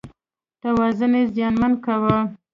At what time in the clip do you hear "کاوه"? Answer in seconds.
1.85-2.17